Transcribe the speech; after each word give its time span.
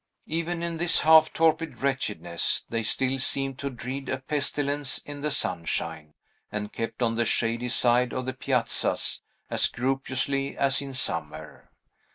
Even 0.25 0.63
in 0.63 0.77
this 0.77 1.01
half 1.01 1.31
torpid 1.31 1.77
wretchedness, 1.83 2.65
they 2.67 2.81
still 2.81 3.19
seemed 3.19 3.59
to 3.59 3.69
dread 3.69 4.09
a 4.09 4.17
pestilence 4.17 4.97
in 5.05 5.21
the 5.21 5.29
sunshine, 5.29 6.15
and 6.51 6.73
kept 6.73 7.03
on 7.03 7.17
the 7.17 7.23
shady 7.25 7.69
side 7.69 8.11
of 8.11 8.25
the 8.25 8.33
piazzas, 8.33 9.21
as 9.51 9.61
scrupulously 9.61 10.57
as 10.57 10.81
in 10.81 10.95
summer. 10.95 11.69